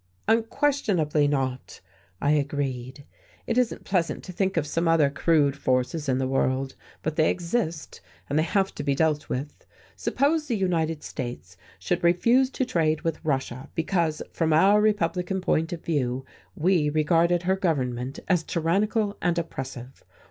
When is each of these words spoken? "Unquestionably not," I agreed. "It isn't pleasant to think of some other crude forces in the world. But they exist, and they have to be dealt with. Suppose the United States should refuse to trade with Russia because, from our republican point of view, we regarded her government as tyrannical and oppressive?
"Unquestionably 0.27 1.27
not," 1.27 1.79
I 2.19 2.31
agreed. 2.31 3.05
"It 3.45 3.55
isn't 3.59 3.83
pleasant 3.83 4.23
to 4.23 4.31
think 4.31 4.57
of 4.57 4.65
some 4.65 4.87
other 4.87 5.11
crude 5.11 5.55
forces 5.55 6.09
in 6.09 6.17
the 6.17 6.27
world. 6.27 6.73
But 7.03 7.17
they 7.17 7.29
exist, 7.29 8.01
and 8.27 8.39
they 8.39 8.41
have 8.41 8.73
to 8.73 8.83
be 8.83 8.95
dealt 8.95 9.29
with. 9.29 9.63
Suppose 9.95 10.47
the 10.47 10.57
United 10.57 11.03
States 11.03 11.55
should 11.77 12.03
refuse 12.03 12.49
to 12.49 12.65
trade 12.65 13.01
with 13.01 13.23
Russia 13.23 13.69
because, 13.75 14.23
from 14.31 14.53
our 14.53 14.81
republican 14.81 15.39
point 15.39 15.71
of 15.71 15.85
view, 15.85 16.25
we 16.55 16.89
regarded 16.89 17.43
her 17.43 17.55
government 17.55 18.17
as 18.27 18.41
tyrannical 18.41 19.17
and 19.21 19.37
oppressive? 19.37 20.03